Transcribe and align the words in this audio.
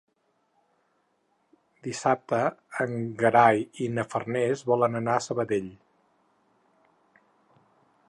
Dissabte 1.87 2.39
en 2.87 2.97
Gerai 3.21 3.63
i 3.87 3.91
na 3.99 4.09
Farners 4.15 4.67
volen 4.73 5.01
anar 5.05 5.19
a 5.21 5.27
Sabadell. 5.29 5.73